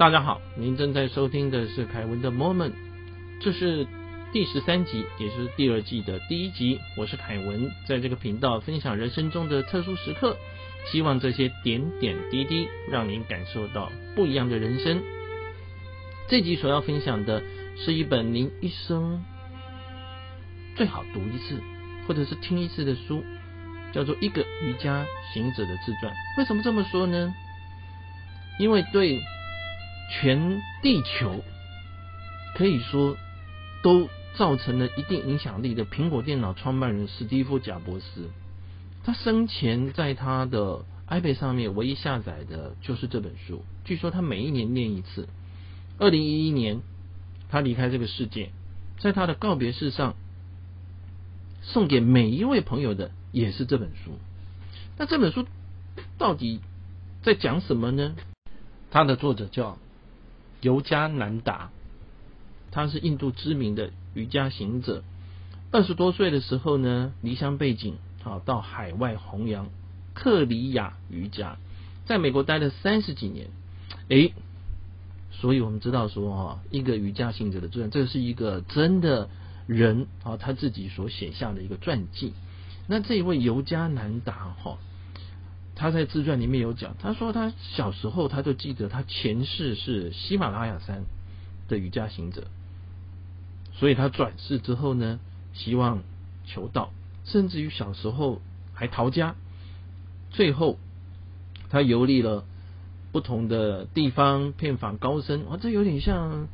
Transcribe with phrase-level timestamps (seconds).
[0.00, 2.72] 大家好，您正在收听的是凯文的 Moment，
[3.38, 3.86] 这是
[4.32, 6.80] 第十三集，也是第二季的第一集。
[6.96, 10.34] 我是凯文，在这个频道分享人生中的特殊时刻，
[10.90, 15.02] 希望这些点点滴滴让您感受到不一样的人生。
[16.30, 17.42] 这集所要分享的
[17.76, 19.22] 是一本您一生
[20.76, 21.60] 最好读一次，
[22.08, 23.22] 或者是听一次的书，
[23.92, 25.04] 叫做《一个瑜伽
[25.34, 26.10] 行者的自传》。
[26.38, 27.34] 为什么这么说呢？
[28.58, 29.20] 因为对
[30.10, 31.44] 全地球
[32.56, 33.16] 可以说
[33.82, 38.28] 都造成了一定影响力的苹果电脑创办人史蒂夫·贾伯斯，
[39.04, 43.64] 他生前在他的 iPad 上面唯一下载的就是这本书。
[43.84, 45.28] 据说他每一年念一次。
[45.98, 46.80] 二零一一年，
[47.48, 48.50] 他离开这个世界，
[48.98, 50.16] 在他的告别式上，
[51.62, 54.12] 送给每一位朋友的也是这本书。
[54.98, 55.46] 那这本书
[56.18, 56.60] 到底
[57.22, 58.16] 在讲什么呢？
[58.90, 59.78] 它的作者叫。
[60.60, 61.70] 尤加南达，
[62.70, 65.02] 他是印度知名的瑜伽行者。
[65.72, 69.68] 二十多岁的时候呢，离乡背井，啊，到海外弘扬
[70.14, 71.56] 克里亚瑜伽，
[72.06, 73.48] 在美国待了三十几年。
[74.08, 74.34] 诶，
[75.30, 79.30] 所以我们知道说，哈，一个瑜伽行者的传，这是一个真的
[79.66, 82.34] 人啊，他自己所写下的一个传记。
[82.88, 84.78] 那这一位尤加南达，哈。
[85.74, 91.04] 他在自传里面有讲，他说他小时候他就记得他前世是喜马拉雅山
[91.68, 92.44] 的瑜伽行者，
[93.72, 95.18] 所以他转世之后呢，
[95.54, 96.02] 希望
[96.44, 96.92] 求道，
[97.24, 98.42] 甚至于小时候
[98.74, 99.36] 还逃家，
[100.30, 100.78] 最后
[101.70, 102.44] 他游历了
[103.12, 106.48] 不同的地方，遍访高僧，啊，这有点像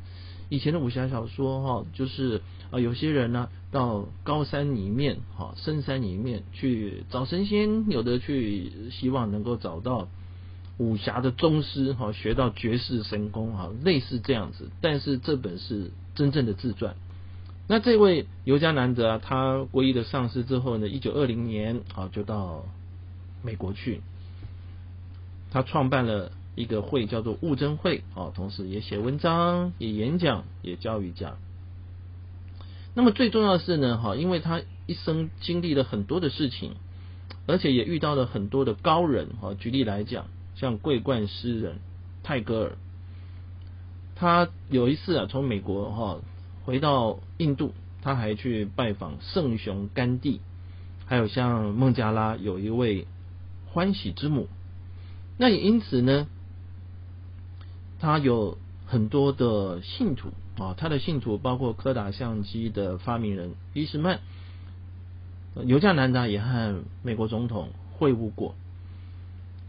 [0.48, 3.48] 以前的武侠小说哈，就是啊，有些人呢。
[3.72, 10.08] 到高山里面，哈，深山里面去找神仙，有的去希望能够找到
[10.78, 14.70] 武侠的宗师，哈，学到绝世神功，哈，类似这样子。
[14.80, 16.96] 但是这本是真正的自传。
[17.68, 22.64] 那这位尤加南德啊，他皈依的上师之后呢，一九二零年，啊，就到
[23.42, 24.00] 美国去，
[25.50, 31.36] 他创办了一个会，叫做悟真会，啊，同时也写文章，也演讲，也教瑜伽。
[32.98, 36.76] 那么最重要的是呢，哈，因为他一生经历了很多的事情，
[37.46, 39.52] 而且也遇到了很多的高人，哈。
[39.52, 40.24] 举例来讲，
[40.54, 41.76] 像桂冠诗人
[42.22, 42.78] 泰戈尔，
[44.14, 46.20] 他有一次啊，从美国哈
[46.64, 50.40] 回到印度，他还去拜访圣雄甘地，
[51.04, 53.06] 还有像孟加拉有一位
[53.66, 54.48] 欢喜之母，
[55.36, 56.26] 那也因此呢，
[58.00, 60.30] 他有很多的信徒。
[60.58, 64.20] 啊，他的信徒包括柯达相机的发明人伊斯曼，
[65.64, 68.54] 尤加南达也和美国总统会晤过，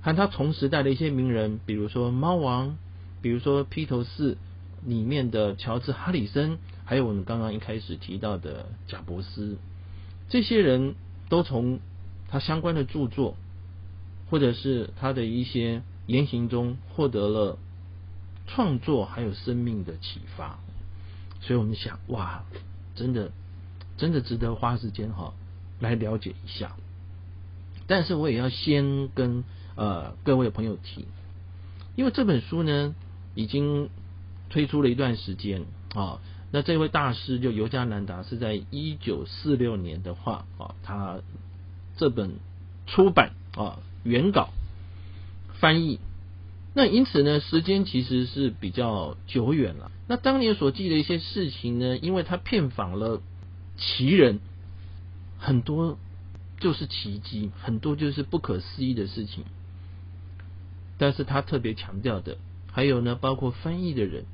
[0.01, 2.77] 和他同时代的一些名人，比如说猫王，
[3.21, 4.37] 比如说披头士
[4.85, 9.57] 里面的乔治哈里森，还有我们刚刚一开始提到的贾伯斯，
[10.29, 10.95] 这些人
[11.27, 11.79] 都从
[12.29, 13.35] 他相关的著作，
[14.29, 17.57] 或者是他的一些言行中获得了
[18.45, 20.59] 创作还有生命的启发。
[21.47, 22.43] 所以我们想，哇，
[22.93, 23.31] 真的，
[23.95, 25.33] 真的值得花时间哈
[25.79, 26.75] 来了解一下。
[27.87, 31.05] 但是我也要先跟呃各位朋友提，
[31.95, 32.93] 因为这本书呢
[33.33, 33.89] 已经
[34.49, 35.63] 推出了一段时间
[35.95, 36.19] 啊。
[36.51, 41.19] 那这位大师就尤加南达是在一九四六年的话啊，他
[41.95, 42.39] 这本
[42.87, 44.49] 出版啊原稿
[45.61, 45.99] 翻译。
[46.77, 49.91] 那因此呢，时间其实是比较久远了。
[50.07, 53.19] 那当年所记的一些事情呢，因为他骗访了
[53.77, 54.39] 奇人，
[55.39, 55.97] 很多
[56.59, 59.43] 就是奇迹，很多就是不可思议的事情。
[60.99, 62.37] 但是他特别强调的，
[62.71, 64.25] 还有呢，包括翻译的人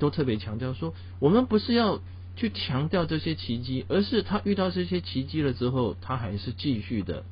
[0.00, 2.00] 都特别强调说，我们不是要
[2.34, 7.22] 去强调这些奇迹，而是他遇到这些奇迹了之后，他还是继续的。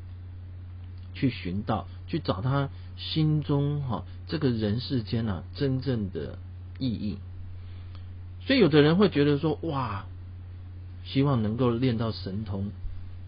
[1.16, 6.38] 去寻道，去找他心中哈这个人世间啊真正的
[6.78, 7.18] 意义。
[8.46, 10.06] 所以有的人会觉得说，哇，
[11.04, 12.70] 希望能够练到神通，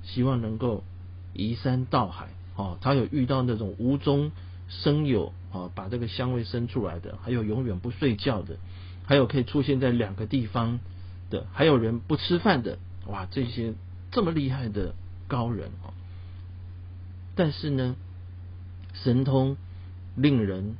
[0.02, 0.84] 希望能够
[1.32, 4.30] 移山倒海，哦，他有遇到那种无中
[4.68, 8.56] 生有，哦，把这个香味生出来的，还有永远不睡觉的，
[9.04, 10.80] 还有可以出现在两个地方
[11.30, 13.72] 的，还有人不吃饭的，哇，这些
[14.10, 14.94] 这么厉害的
[15.28, 15.94] 高人哦。
[17.34, 17.96] 但是呢，
[19.02, 19.56] 神通
[20.14, 20.76] 令人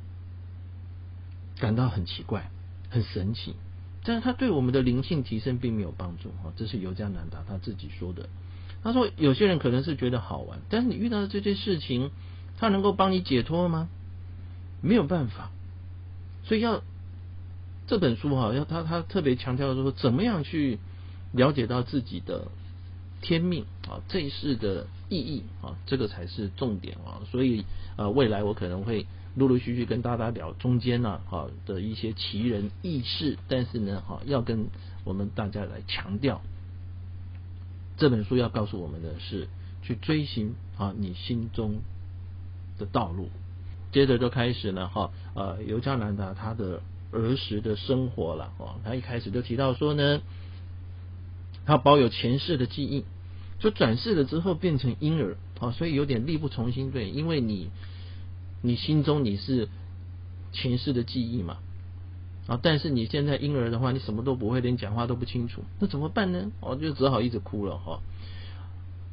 [1.59, 2.49] 感到很奇怪、
[2.89, 3.55] 很神奇，
[4.03, 6.51] 但是他对我们的灵性提升并没有帮助哈。
[6.55, 8.29] 这是尤加南达他自己说的。
[8.83, 12.11] 他说，有些人可能是觉得好玩，但是你遇到的这些事情，
[12.57, 13.89] 他能够帮你解脱吗？
[14.81, 15.51] 没有办法。
[16.43, 16.83] 所以要
[17.87, 20.79] 这本书哈，要他他特别强调说，怎么样去
[21.31, 22.47] 了解到自己的
[23.21, 27.21] 天命啊，这一世的意义啊，这个才是重点啊。
[27.31, 27.65] 所以
[27.95, 29.05] 呃，未来我可能会
[29.35, 34.67] 陆陆续续跟大家聊中间呢哈的一些奇人异事，但是呢哈，要跟
[35.03, 36.41] 我们大家来强调，
[37.97, 39.47] 这本书要告诉我们的是
[39.83, 41.75] 去追寻啊你心中
[42.77, 43.29] 的道路。
[43.91, 46.81] 接着就开始呢哈呃尤加南达他的
[47.11, 50.21] 儿时的生活了哦，他一开始就提到说呢，
[51.67, 53.03] 他保有前世的记忆，
[53.59, 57.69] 就转世了之后变成婴儿啊，所以有点力不从心对，因为你
[58.63, 59.67] 你心中你是
[60.53, 61.57] 前世的记忆嘛
[62.47, 66.51] 啊，但是你现在婴儿的话，你什么都不会，连讲话都不清楚，那怎么办呢？
[66.61, 67.99] 我就只好一直哭了哈。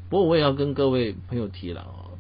[0.09, 2.15] 不过我也要跟各位朋友提了啊。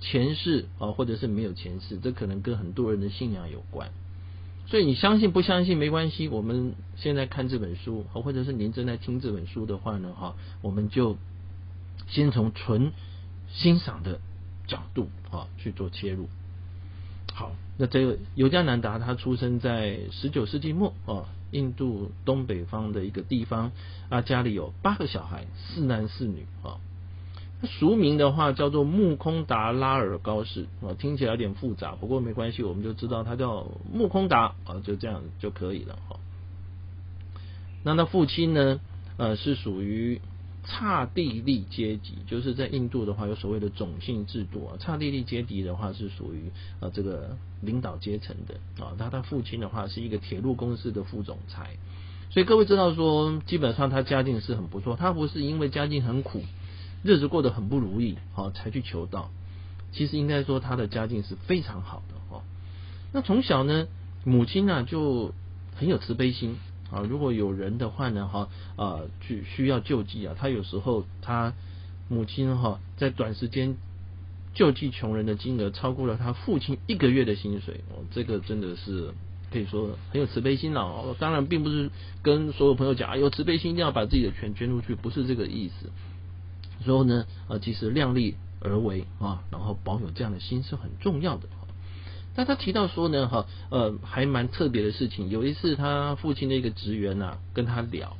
[0.00, 3.92] 前世啊，或者是没有前世，这可能跟很多人的信仰有关。
[4.72, 6.28] 所以你相信不相信没关系。
[6.28, 11.18] 我们现在看这本书，或者是您正在听这本书的话呢，哈，我们就
[12.08, 12.90] 先从纯
[13.50, 14.18] 欣赏的
[14.66, 16.26] 角度啊去做切入。
[17.34, 23.72] 好，那这个尤加南达他出生在十九世纪末啊，印度东北方的一个地方
[24.08, 26.80] 啊，家里有八个小孩，四男四女啊。
[27.64, 36.16] 俗名的话叫做木空达拉尔高士啊，听起来有点复杂，不过没关系，我们就知道他叫木空达啊，就这样就可以了哈。
[37.84, 38.80] 那他父亲呢，
[39.16, 40.20] 呃，是属于
[40.64, 46.50] 刹帝利阶级，就是在印度的话有所谓的种姓制度啊，刹帝利阶级的话是属于
[46.80, 48.94] 呃这个领导阶层的啊。
[48.98, 51.76] 他他父亲的话是一个铁路公司的副总裁，
[52.30, 56.42] 所以各位知道说，基本上他家境是很不错，他不是因为家境很苦。
[57.02, 59.30] 日子过得很不如意，好才去求道。
[59.92, 62.42] 其实应该说他的家境是非常好的哈。
[63.12, 63.86] 那从小呢，
[64.24, 65.34] 母亲呢就
[65.76, 66.56] 很有慈悲心
[66.90, 67.00] 啊。
[67.00, 71.52] 如果有人的话呢，哈啊去需要救济啊，他有时候他
[72.08, 73.76] 母亲哈在短时间
[74.54, 78.04] 救济穷人的金额超过了他父亲一个月的薪水哦。
[78.12, 79.12] 这个真的是
[79.52, 81.14] 可以说很有慈悲心了哦。
[81.18, 81.90] 当然，并不是
[82.22, 85.90] 跟所有朋友讲啊，有慈悲心一定要把自己的钱捐出去，不是这个意思。
[86.82, 91.48] 所以呢，呃，其实量力而为啊，然后保有这样的心是很重要的。
[92.34, 95.28] 但他提到说呢，哈，呃，还蛮特别的事情。
[95.28, 98.16] 有一次，他父亲的一个职员呐，跟他聊，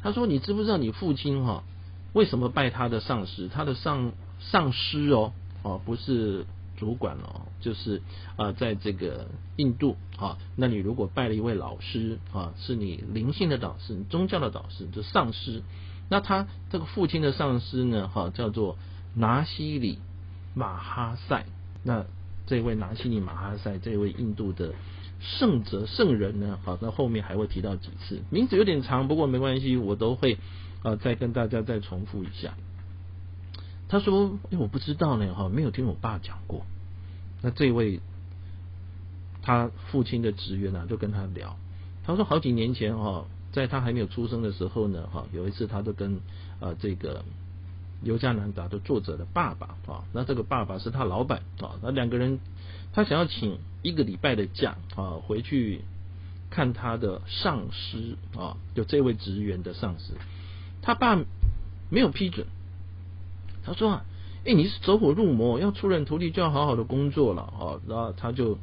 [0.00, 1.64] 他说：“你知不知道你父亲哈，
[2.12, 3.48] 为什么拜他的上司？
[3.52, 5.32] 他的上上司哦，
[5.64, 8.00] 哦，不是主管哦，就是
[8.36, 9.26] 啊，在这个
[9.56, 15.62] 印度啊，那你如果拜了一位老师啊，是你灵性的导师，你宗教的导师，就上师。”
[16.10, 18.78] 那他这个父亲的上司呢，哈，叫做
[19.14, 19.98] 拿西里
[20.54, 21.44] 马哈塞。
[21.84, 22.06] 那
[22.46, 24.72] 这位拿西里马哈塞，这位印度的
[25.20, 30.38] 圣者圣人呢，好，那后面还会提到几次，名字有点长，不过没关系，我都会
[30.82, 32.54] 啊再跟大家再重复一下。
[33.88, 36.64] 他说：“哎，我不知道呢，哈，没有听我爸讲过。”
[37.42, 38.00] 那这位
[39.42, 41.56] 他父亲的职员呢，就跟他聊，
[42.04, 46.20] 他说：“好几年前，哈。”在他还没有出生的时候呢，哈，有一次他就跟
[46.60, 47.24] 呃这个
[48.02, 52.38] 尤加南达的作者的爸爸啊，那这个爸爸是他老板啊，那两个人
[52.92, 55.80] 他想要请一个礼拜的假啊，回去
[56.50, 60.12] 看他的上司啊，就这位职员的上司，
[60.82, 61.16] 他爸
[61.90, 62.46] 没有批准，
[63.64, 64.04] 他说啊，
[64.44, 68.58] 哎，你是走火入魔，要出人头地就要好好的工作了啊，然后他就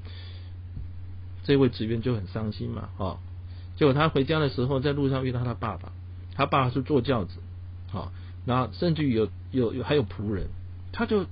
[1.43, 3.17] 这位职员就很伤心嘛，啊。
[3.75, 5.91] 结果他回家的时候，在路上遇到他爸爸，
[6.33, 7.39] 他爸爸是坐轿子，
[7.89, 8.11] 好，
[8.45, 10.47] 然后甚至于有有有还有仆人，
[10.91, 11.25] 他就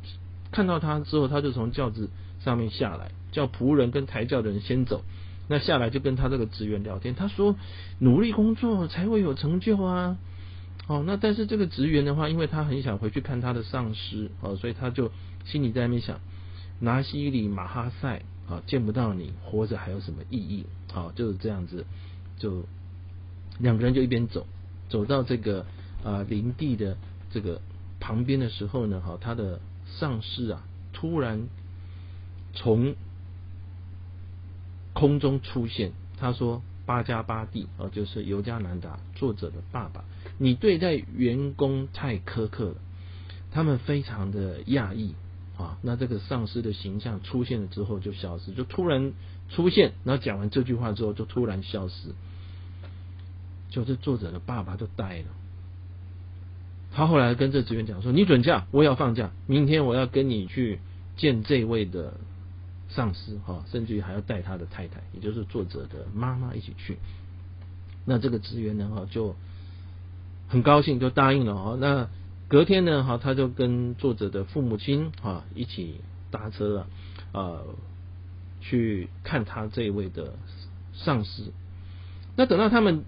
[0.51, 2.09] 看到他之后，他就从轿子
[2.43, 5.03] 上面下来，叫仆人跟抬轿的人先走，
[5.47, 7.55] 那下来就跟他这个职员聊天，他说
[7.99, 10.17] 努力工作才会有成就啊，
[10.87, 15.11] 哦，那但是这个职员的话，因为他很想回去看他的上司，哦，所以他就
[15.45, 16.19] 心里在那边想，
[16.79, 20.65] 拿西里马哈塞啊，见不到你，活着还有什么意义？
[20.91, 21.85] 好，就是这样子。
[22.43, 22.65] 就
[23.57, 24.45] 两个人就一边走，
[24.89, 25.65] 走到这个
[26.03, 26.97] 啊林地的
[27.31, 27.61] 这个
[28.01, 29.61] 旁边的时候呢，哈，他的
[29.97, 31.47] 上司啊突然
[32.53, 32.95] 从
[34.91, 40.03] 空中出现，他说：“八加巴蒂啊，就是尤加南达作者的爸爸，
[40.37, 42.75] 你对待员工太苛刻了，
[43.51, 45.15] 他们非常的讶异
[45.57, 45.77] 啊。
[45.81, 49.13] 那这个上司的形象出现了之后就消失，就突然。”
[49.49, 52.15] 出现，然后讲完这句话之后，就突然消失。
[53.73, 55.25] 就是作者的爸爸就呆了。
[56.93, 60.79] 他后来跟这职员讲说：“你准假，我也要放假，明天我要跟你去
[61.17, 62.13] 见这位的
[62.89, 66.99] 上司哈，甚至于还要带他的太太，也就是作者的妈妈一起去。
[68.05, 69.35] 那这个职员呢哈就
[70.47, 71.75] 很高兴，就答应了哈。
[71.79, 72.09] 那
[72.47, 76.87] 隔天呢哈，他就跟作者的父母亲哈一起搭车啊，
[77.31, 77.65] 呃，
[78.61, 80.35] 去看他这位的
[80.93, 81.51] 上司。
[82.35, 83.03] 那等到他们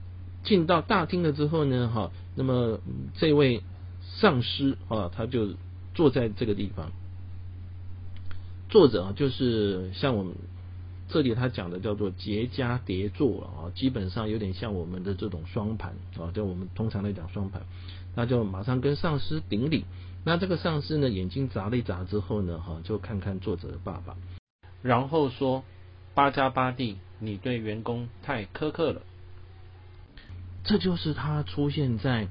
[0.46, 2.80] 进到大厅了之后呢哈，那么
[3.16, 3.62] 这位
[4.20, 5.56] 上司啊，他就
[5.94, 6.92] 坐在这个地方。
[8.70, 10.34] 作者啊，就是像我们
[11.10, 17.62] 这里他讲的叫做结痂叠坐啊，基本上有点像我们的这种双盘啊，就我们通常来讲双盘，
[18.16, 19.86] 那就马上跟上司顶礼。
[20.24, 24.16] 那这个上司呢，眼睛眨了一眨之后呢，哈，就看看作者的爸爸，
[24.82, 25.64] 然后说
[26.16, 29.02] ：“八加八弟，你对员工太苛刻了。”
[30.66, 32.28] 这就是他出现在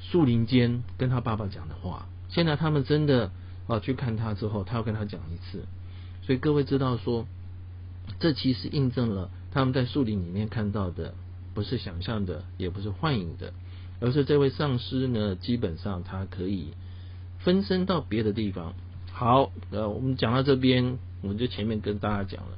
[0.00, 2.06] 树林间跟他爸爸讲的话。
[2.28, 3.30] 现在他们真的。
[3.68, 5.64] 啊，去看他之后，他要跟他讲一次，
[6.22, 7.26] 所以各位知道说，
[8.20, 11.14] 这其实印证了他们在树林里面看到的，
[11.52, 13.52] 不是想象的，也不是幻影的，
[13.98, 16.74] 而是这位上师呢，基本上他可以
[17.40, 18.74] 分身到别的地方。
[19.10, 22.56] 好，呃，我们讲到这边，我们就前面跟大家讲了，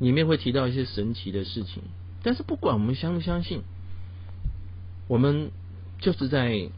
[0.00, 1.84] 里面会提到一些神奇的事情，
[2.24, 3.62] 但是不管我们相不相信，
[5.08, 5.50] 我们
[6.00, 6.68] 就是在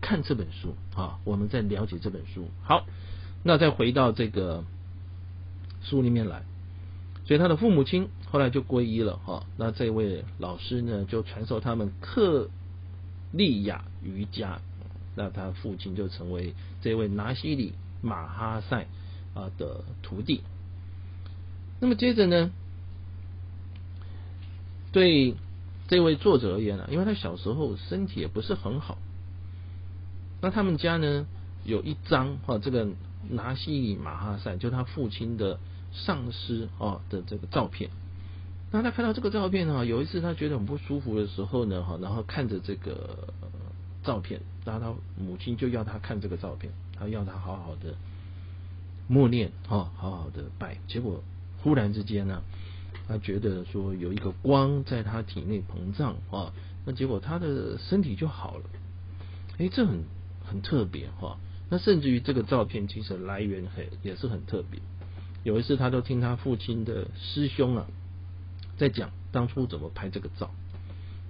[0.00, 2.48] 看这本书啊，我们在了解这本书。
[2.62, 2.86] 好。
[3.42, 4.64] 那再回到这个
[5.80, 6.42] 书里面来，
[7.24, 9.46] 所以他的父母亲后来就皈依了哈。
[9.56, 12.50] 那这位老师呢，就传授他们克
[13.32, 14.60] 利亚瑜伽。
[15.16, 17.72] 那他父亲就成为这位拿西里
[18.02, 18.86] 马哈塞
[19.32, 20.42] 啊的徒弟。
[21.80, 22.50] 那么接着呢，
[24.92, 25.34] 对
[25.90, 28.96] 这位作者而言呢，因为他小时候身体也不是很好，
[30.40, 31.26] 那他们家呢
[31.64, 32.88] 有一张哈这个。
[33.28, 35.60] 拿西马哈塞就他父亲的
[35.92, 37.90] 上司啊的这个照片，
[38.70, 43.28] 那他看到这个照片呢，有一次他觉得很不舒服的时候呢，哈，然后看着这个
[44.02, 47.94] 照片，然后他母亲就要他看这个照片，他要他好好的
[49.06, 50.78] 默念，哈，好好的拜。
[50.88, 51.22] 结果
[51.62, 52.42] 忽然之间呢，
[53.10, 56.52] 他觉得说有一个光在他体内膨胀啊，
[56.86, 58.64] 那结果他的身体就好了。
[59.58, 60.04] 哎，这很
[60.46, 61.36] 很特别哈。
[61.68, 64.80] 那甚至于这个照片其实来源很也是很特别。
[65.42, 67.88] 有一次，他都听他父亲的师兄啊
[68.76, 70.48] 在讲当初怎么拍这个照。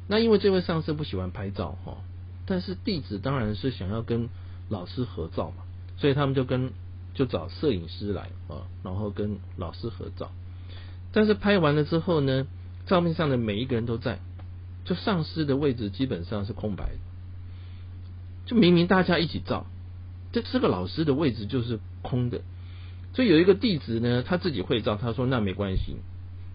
[0.07, 1.97] 那因为这位上司不喜欢拍照哈，
[2.45, 4.29] 但是弟子当然是想要跟
[4.69, 5.63] 老师合照嘛，
[5.97, 6.73] 所以他们就跟
[7.15, 10.31] 就找摄影师来啊，然后跟老师合照。
[11.13, 12.47] 但是拍完了之后呢，
[12.87, 14.21] 照片上的每一个人都在，
[14.85, 16.99] 就上司的位置基本上是空白的，
[18.47, 19.67] 就明明大家一起照。
[20.33, 22.43] 这这个老师的位置就是空的，
[23.13, 25.97] 所以有一个弟子呢，他自己会照，他说那没关系，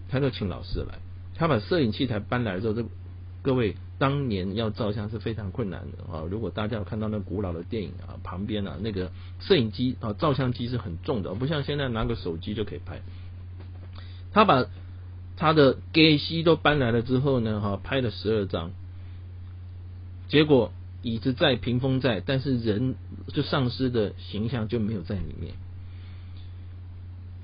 [0.08, 0.98] 他就请老师来，
[1.34, 2.86] 他把摄影器材搬来之后，这
[3.42, 6.24] 各位当年要照相是非常困难的啊！
[6.30, 13.02] 如果大家有看到那古老的电影啊，旁边啊那个摄影机啊，照相机是很重的，不像现在拿个手机就可以拍。
[14.36, 14.66] 他把
[15.38, 18.72] 他的给西都搬来了之后呢，哈，拍了十二张，
[20.28, 20.70] 结果。
[21.02, 22.96] 椅子在，屏风在，但是人
[23.28, 25.54] 就丧失的形象就没有在里面。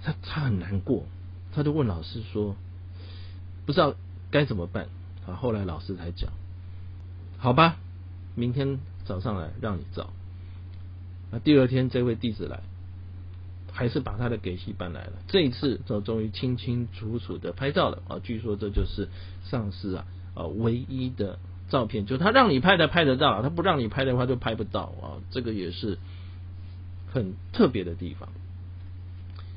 [0.02, 1.04] 他他很难过，
[1.54, 2.56] 他就问老师说
[3.64, 3.94] ：“不知道
[4.32, 4.88] 该怎么办。”
[5.28, 6.32] 啊，后来老师才讲
[7.38, 7.76] ：“好吧，
[8.34, 10.10] 明天早上来让你照。”
[11.30, 12.62] 那第二天这位弟子来，
[13.72, 15.12] 还是把他的给戏搬来了。
[15.26, 18.20] 这一次就终于清清楚楚的拍照了啊！
[18.22, 19.08] 据说这就是
[19.44, 21.38] 上司啊啊唯一的。
[21.70, 25.96] 照片就他让你拍的拍得到，他不让你拍的话就拍不到啊，这个也是
[27.10, 28.28] 很特别的地方。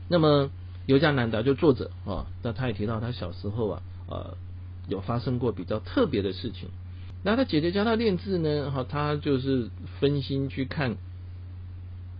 [0.07, 0.49] 那么
[0.85, 4.37] 尤加南达就作者啊，那他也提到他小时候啊呃
[4.87, 6.69] 有发生过比较特别的事情。
[7.21, 9.69] 那他姐姐教他练字呢，哈，他就是
[9.99, 10.95] 分心去看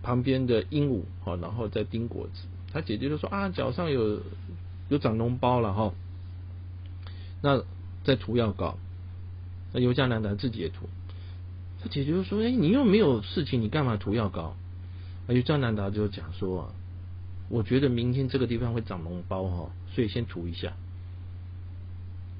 [0.06, 2.46] 旁边的鹦鹉，哈，然后再叮果子。
[2.72, 4.20] 他姐姐就说啊，脚上有
[4.88, 5.92] 有长脓包了哈，
[7.42, 7.64] 那
[8.04, 8.78] 在涂药膏。
[9.72, 10.88] 那尤加南达自己也涂，
[11.82, 14.54] 他姐姐就说：“哎，你又没有事情，你干嘛涂药膏？”
[15.26, 16.72] 啊，尤加南达就讲说：“，
[17.50, 20.72] 我觉得明天这个地方会长脓包哈，所以先涂一下。”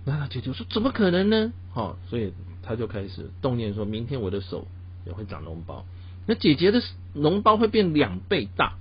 [0.06, 2.32] 那他姐姐说：“怎么可能呢？”哈，所以
[2.62, 4.68] 他就开始动念，说明天我的手
[5.04, 5.85] 也会长脓包。
[6.26, 6.83] 那姐姐的
[7.14, 8.75] 脓包会变两倍大。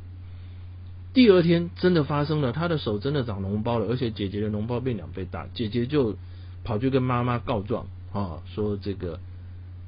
[1.14, 6.16] 第二天真的发生了，他的手真的长脓包了，而且姐姐的脓包变两倍大，姐姐就
[6.64, 7.88] 跑去跟妈妈告状。
[8.12, 9.20] 啊，说这个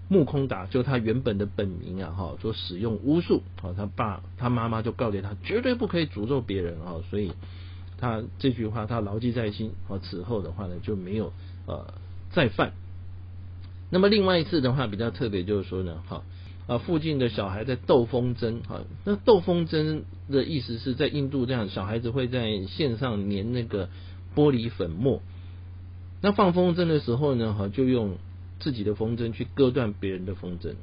[0.10, 7.32] 木空达就他原本的本名啊，哈，说使用巫术，啊，他爸他妈妈就告诫他绝对不可以诅咒别人啊，所以
[7.98, 11.32] 他这句话他牢记在心，啊，此后的话呢就没有
[11.68, 11.94] 呃
[12.32, 12.74] 再犯。
[13.90, 16.22] 那么另外一次的话比较特别，就是说呢，哈
[16.68, 23.90] 啊附近的小孩在斗风筝，哈，那斗风筝的意思是在印度这样，小孩子会在线上粘那个
[24.36, 25.22] 玻璃粉末，
[26.22, 28.18] 那放风筝的时候呢，哈就用
[28.60, 30.74] 自己的风筝去割断别人的风筝，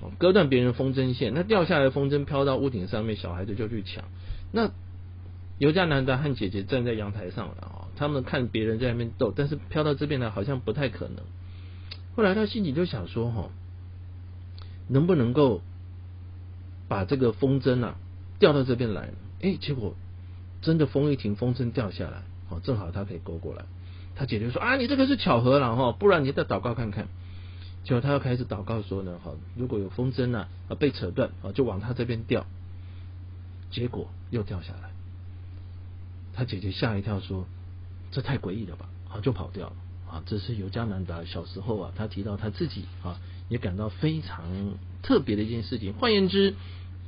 [0.00, 4.04] 哦割断别人风筝线，那掉下来的风筝飘到屋顶上面，小孩子就去抢。
[4.52, 4.70] 那
[5.58, 11.16] 尤加南达和姐姐站在阳台上了啊，他们看别人在那边斗，但是飘到这边来好像不太可能。
[12.14, 13.50] 后来他心里就想说：“哈，
[14.88, 15.60] 能不能够
[16.88, 17.96] 把这个风筝啊
[18.38, 19.10] 掉到这边来？
[19.40, 19.94] 哎，结果
[20.62, 23.64] 真的风一停，风筝掉下来，哦，正好他可以勾过来。
[24.16, 27.06] 他姐姐说：啊，你这个是巧合了哈，不然你再祷告看看。
[27.84, 32.46] 结果他又开始祷告说呢：哈，如果有风筝啊被扯断啊，就往他这边掉。
[33.70, 34.90] 结果又掉下来。
[36.32, 37.46] 他姐姐吓一跳说：
[38.10, 38.88] 这太诡异了吧？
[39.08, 39.76] 好，就跑掉了。”
[40.10, 44.44] 啊，这是尤加南达小时候啊，他提到他自己啊，也感到非常
[45.02, 45.92] 特别的一件事情。
[45.94, 46.54] 换言之，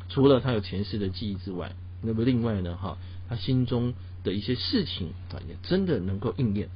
[0.09, 3.95] 除了他有前世的记忆之外，那么另外呢，哈，他心中
[4.25, 6.69] 的一些事情啊，也真的能够应验。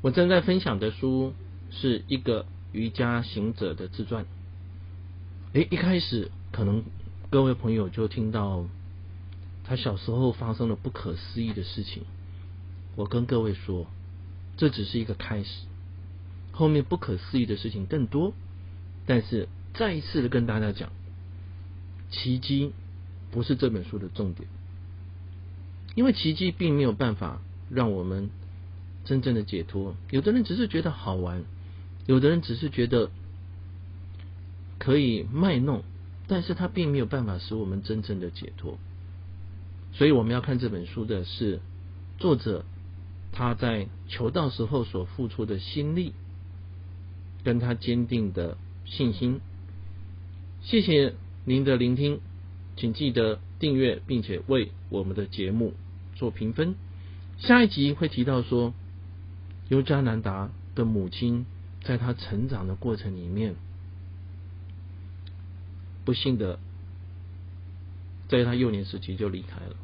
[0.00, 1.32] 我正在分享的书
[1.70, 4.26] 是一个瑜伽行者的自传。
[5.52, 6.84] 诶，一开始可能
[7.30, 8.64] 各位朋友就听到
[9.64, 12.04] 他小时候发生了不可思议的事情。
[12.96, 13.86] 我跟各位说。
[14.60, 15.66] 这只是一个开始，
[16.58, 18.34] 后面不可思议的事情更多。
[19.06, 20.90] 但是再一次的跟大家讲，
[22.10, 22.72] 奇迹
[23.30, 24.48] 不是这本书的重点，
[25.94, 28.30] 因为奇迹并没有办法让我们
[29.04, 29.94] 真正的解脱。
[30.10, 31.44] 有的人只是觉得好玩，
[32.06, 33.10] 有的人只是觉得
[34.78, 35.84] 可以卖弄，
[36.26, 38.78] 但是他并没有办法使我们真正的解脱。
[39.92, 41.60] 所以我们要看这本书的是
[42.18, 42.64] 作者。
[43.30, 46.14] 他在求道时候所付出的心力，
[47.48, 49.40] 跟他坚定的信心。
[50.60, 51.14] 谢谢
[51.46, 52.20] 您的聆听，
[52.76, 55.72] 请记得订阅，并且为我们的节目
[56.14, 56.74] 做评分。
[57.38, 58.74] 下一集会提到说，
[59.70, 61.46] 尤加南达的母亲
[61.82, 63.54] 在他成长的过程里面，
[66.04, 66.58] 不幸的
[68.28, 69.74] 在他幼年时期就离开了。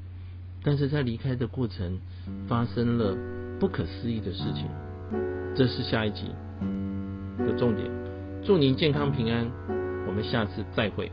[0.62, 1.98] 但是在离开的过程，
[2.46, 3.16] 发生了
[3.58, 4.68] 不可思议的事情。
[5.56, 6.26] 这是下一集
[7.38, 7.90] 的重点。
[8.42, 9.50] 祝您健康平安，
[10.06, 11.10] 我们下次再会。